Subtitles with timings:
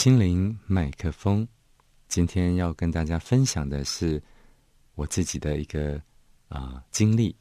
[0.00, 1.44] 心灵麦克风。
[2.06, 4.22] 今天要跟大家分享的是
[4.94, 6.00] 我自己的一个
[6.48, 7.34] 啊经历，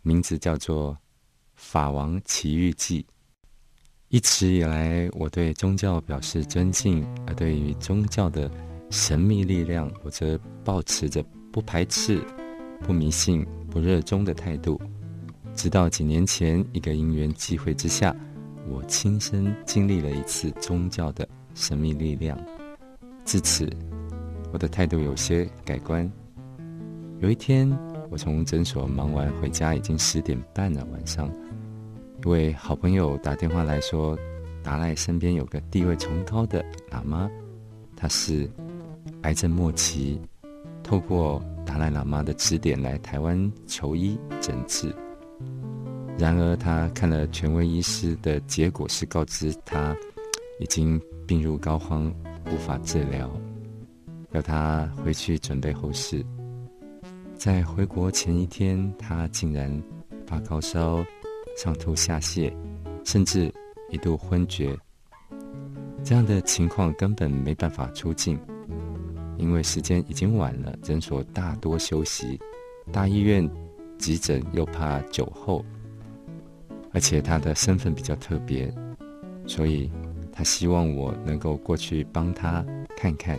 [0.00, 0.92] 名字叫做
[1.56, 3.02] 《法王奇遇记》。
[4.08, 8.50] 一直以来，我对宗教表示尊敬，而对于宗教的
[8.90, 12.18] 神秘力量，我则保持着不排斥、
[12.80, 14.80] 不迷信、不热衷的态度。
[15.54, 18.16] 直到几年前，一个因缘际会之下，
[18.70, 22.38] 我亲身经历了一次宗教的神秘力量。
[23.24, 23.68] 自此，
[24.52, 26.10] 我的态度有些改观。
[27.20, 27.70] 有一天，
[28.10, 31.30] 我从诊所忙完回家，已经十点半了，晚上。
[32.22, 34.18] 一位好朋友打电话来说，
[34.62, 37.30] 达赖身边有个地位崇高的喇嘛，
[37.96, 38.50] 他是
[39.22, 40.20] 癌症末期，
[40.82, 44.94] 透过达赖喇嘛的指点来台湾求医诊治。
[46.18, 49.96] 然而，他看了权威医师的结果，是告知他
[50.60, 52.12] 已经病入膏肓，
[52.52, 53.30] 无法治疗，
[54.32, 56.24] 要他回去准备后事。
[57.36, 59.82] 在回国前一天，他竟然
[60.26, 61.04] 发高烧。
[61.56, 62.52] 上吐下泻，
[63.04, 63.48] 甚至
[63.88, 64.76] 一度昏厥。
[66.02, 68.36] 这样的情况根本没办法出境，
[69.38, 72.36] 因为时间已经晚了，诊所大多休息，
[72.90, 73.48] 大医院
[73.98, 75.64] 急诊又怕酒后，
[76.92, 78.68] 而且他的身份比较特别，
[79.46, 79.88] 所以
[80.36, 82.62] 他希望我能够过去帮他
[82.96, 83.38] 看看。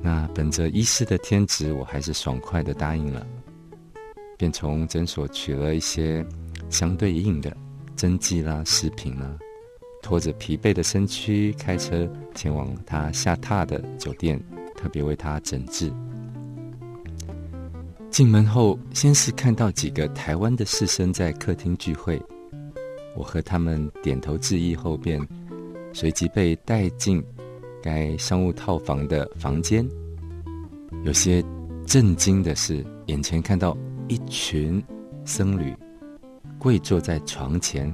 [0.00, 3.26] 那本着医师的天职，我还是爽快的答应了，
[4.38, 6.24] 便从诊所取了一些。
[6.68, 7.56] 相对应的
[7.94, 9.38] 针剂啦、食品啦，
[10.02, 14.42] 拖着疲惫的身躯开车前往他下榻的酒店，
[14.74, 15.92] 特别为他诊治。
[18.10, 22.20] 进门后，先是看到几个台湾的士绅在客厅聚会，
[23.14, 25.20] 我和他们点头致意后，便
[25.98, 27.24] 随即被带进
[27.82, 29.82] 该商务套房的房间。
[31.04, 31.42] 有些
[31.86, 33.74] 震惊的是，眼前看到
[34.06, 34.82] 一群
[35.24, 35.74] 僧侣。
[36.58, 37.90] 跪坐在床前，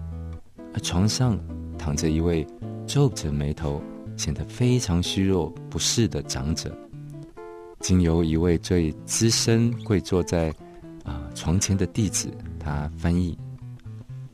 [0.75, 1.39] 而床上
[1.79, 2.45] 躺着一位
[2.89, 3.81] 皱着眉头、
[4.17, 6.77] 显得非常虚弱不适的长者。
[7.79, 10.53] 经由一位最资深跪坐在
[11.05, 13.39] 啊床前的弟子，他翻译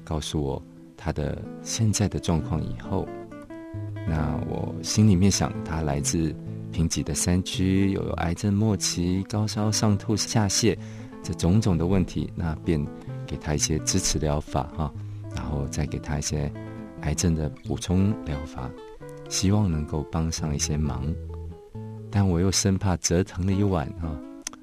[0.05, 0.62] 告诉我
[0.97, 3.06] 他的现在的状况以后，
[4.08, 6.34] 那我心里面想，他来自
[6.72, 10.76] 贫瘠的山区，又有癌症末期、高烧、上吐下泻
[11.22, 12.84] 这种种的问题，那便。
[13.28, 14.91] 给他一些支持疗法哈，
[15.36, 16.50] 然后再给他一些
[17.02, 18.70] 癌症的补充疗法，
[19.28, 21.14] 希望能够帮上一些忙。
[22.10, 24.16] 但我又生怕折腾了一晚啊，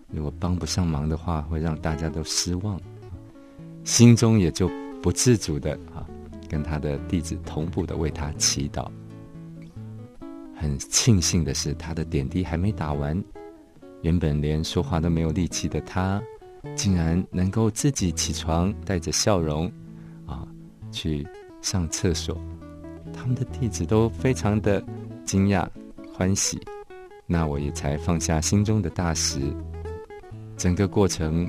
[0.09, 2.81] 如果帮不上忙的话，会让大家都失望，
[3.83, 4.67] 心中也就
[4.99, 6.01] 不自主的啊，
[6.49, 8.89] 跟他的弟子同步的为他祈祷。
[10.55, 13.21] 很庆幸的是，他的点滴还没打完，
[14.01, 16.21] 原本连说话都没有力气的他。
[16.75, 19.71] 竟然能够自己起床，带着笑容，
[20.25, 20.47] 啊，
[20.91, 21.23] 去
[21.61, 22.35] 上厕所。
[23.13, 24.83] 他们的弟子都非常的
[25.23, 25.67] 惊讶、
[26.11, 26.59] 欢喜，
[27.27, 29.39] 那我也才放下心中的大石。
[30.57, 31.47] 整个过程，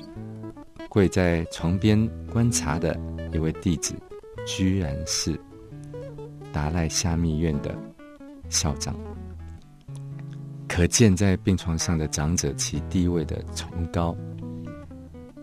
[0.90, 2.94] 跪在床边观察的
[3.32, 3.94] 一位弟子，
[4.46, 5.40] 居然是
[6.52, 7.74] 达赖夏密院的
[8.48, 8.94] 校长。
[10.68, 14.14] 可见在病床上的长者其地位的崇高。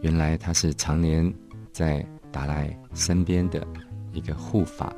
[0.01, 1.33] 原来他是常年
[1.71, 3.65] 在达赖身边的
[4.11, 4.93] 一个护法，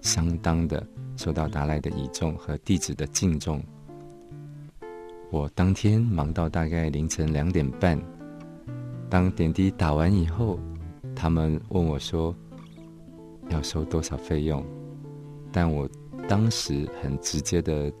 [0.00, 0.84] 相当的
[1.16, 3.62] 受到达赖的倚重和弟子的敬重。
[5.30, 8.00] 我当天忙到大概凌晨两点半，
[9.10, 10.58] 当点滴打完以后，
[11.14, 12.34] 他们问我说
[13.50, 14.64] 要收多少费用，
[15.52, 15.88] 但我
[16.28, 17.92] 当时很直接的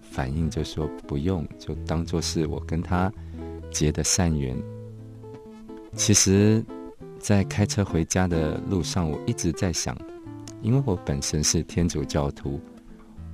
[0.00, 3.12] 反应就说不用，就当做是我跟他
[3.70, 4.56] 结的善缘。
[5.94, 6.64] 其实，
[7.18, 9.96] 在开车回家的路上，我一直在想，
[10.62, 12.60] 因为我本身是天主教徒，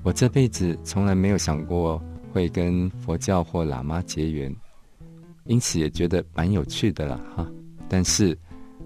[0.02, 2.02] 我这辈子从来没有想过
[2.32, 4.54] 会跟佛教或喇嘛结缘，
[5.44, 7.46] 因此也觉得蛮有趣的了哈。
[7.88, 8.36] 但是，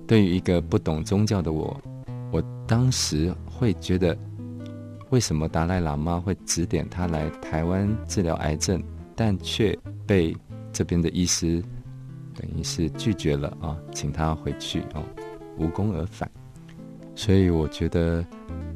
[0.06, 1.80] 对于一个不懂宗教的我，
[2.30, 4.16] 我当时会觉得，
[5.14, 8.82] 为什么达赖喇嘛会指点他来台湾治疗癌症，
[9.14, 10.36] 但却被
[10.72, 11.62] 这边的医师。
[12.34, 15.04] 等于是拒绝了啊，请他回去哦，
[15.56, 16.28] 无功而返。
[17.14, 18.26] 所以我觉得，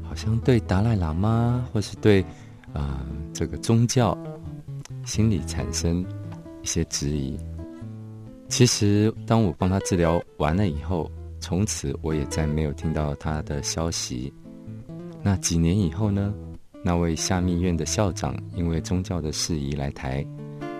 [0.01, 2.23] 好像对达赖喇嘛或是对
[2.71, 4.17] 啊这个宗教，
[5.03, 5.99] 心里产生
[6.63, 7.37] 一些质疑。
[8.47, 14.33] 其实，当我帮他治疗完了以后，从此我也再没有听到他的消息。
[15.21, 16.33] 那几年以后呢，
[16.83, 20.25] 那位下密院的校长因为宗教的事宜来台，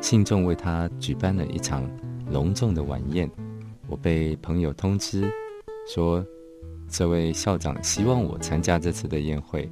[0.01, 1.89] 信众为他举办了一场
[2.31, 3.29] 隆重的晚宴。
[3.87, 5.29] 我被朋友通知
[5.87, 6.25] 说，
[6.87, 9.69] 这位校长希望我参加这次的宴会，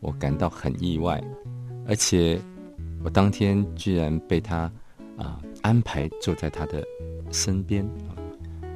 [0.00, 1.22] 我感到很意外，
[1.86, 2.38] 而且
[3.02, 4.70] 我当天居然被他
[5.16, 6.84] 啊安排坐在他的
[7.32, 7.88] 身边，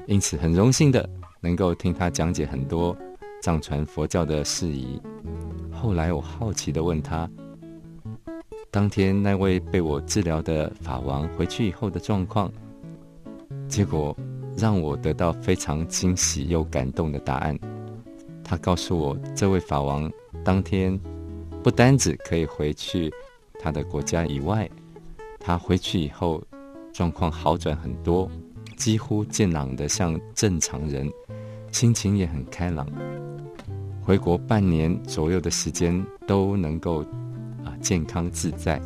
[0.07, 1.09] 因此很荣幸的
[1.41, 2.97] 能够听他讲解很多
[3.45, 4.99] 藏传佛教的事宜。
[5.71, 7.31] 后来我好奇的问他，
[8.71, 12.51] 当天那位被我治疗的法王回去以后的状况，
[13.69, 14.17] 结果
[14.57, 17.55] 让我得到非常惊喜又感动的答案。
[18.43, 20.11] 他告诉我，这位法王
[20.43, 20.99] 当天
[21.63, 23.13] 不单只可以回去
[23.61, 24.67] 他的国家以外，
[25.39, 26.43] 他回去以后
[26.95, 28.27] 状况好转很多，
[28.75, 31.13] 几乎健朗的像正常人，
[31.71, 32.89] 心情也很开朗。
[34.05, 37.01] 回国半年左右的时间都能够
[37.65, 38.79] 啊健康自在。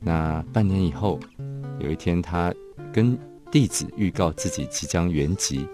[0.00, 1.20] 那半年以后，
[1.78, 2.52] 有一天他
[2.92, 3.16] 跟
[3.52, 5.64] 弟子预告自己即将圆寂，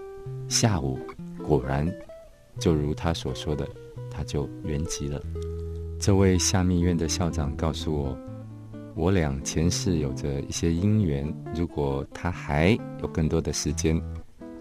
[0.47, 0.99] 下午
[1.43, 1.91] 果然
[2.59, 3.67] 就如他所说的，
[4.11, 5.19] 他就圆寂了。
[5.99, 8.15] 这位下密院的校长告诉我，
[8.95, 13.99] 我俩前世有着一些因缘，如果他还有更多的时间，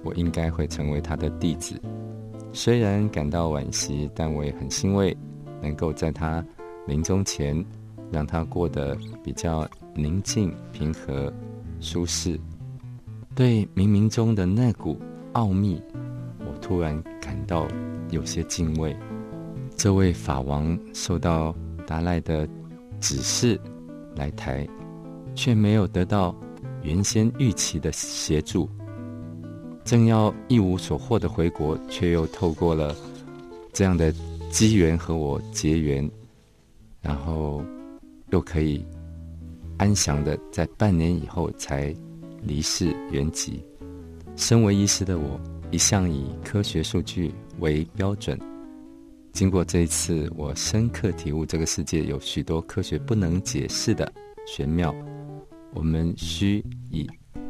[0.02, 1.78] 我应该会成为他的弟子。
[2.52, 5.16] 虽然感到惋惜，但我也很欣慰，
[5.62, 6.44] 能够在他
[6.86, 7.64] 临终前，
[8.10, 11.32] 让他过得比较宁静、平和、
[11.80, 12.38] 舒适。
[13.34, 14.98] 对冥冥中的那股
[15.34, 15.80] 奥秘，
[16.40, 17.68] 我突然感到
[18.10, 18.96] 有些敬畏。
[19.76, 21.54] 这位法王受到
[21.86, 22.48] 达赖的
[22.98, 23.60] 指示
[24.16, 24.66] 来台，
[25.36, 26.34] 却没有得到
[26.82, 28.68] 原先预期的协助。
[29.88, 32.94] 正要一无所获的回国，却又透过了
[33.72, 34.12] 这样的
[34.50, 36.06] 机缘和我结缘，
[37.00, 37.64] 然后
[38.28, 38.84] 又可以
[39.78, 41.96] 安详的在半年以后才
[42.42, 43.54] 离世圆寂。
[44.36, 45.40] 身为医师的我，
[45.70, 48.38] 一向以科学数据为标准。
[49.32, 54.12] 经过这一次，我深刻体悟这个世界有许多科学不能解释的
[54.46, 54.94] 玄妙，
[55.72, 57.08] 我们需以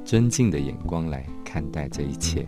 [0.08, 1.22] 尊敬的眼光来。
[1.48, 2.46] 看待这一切。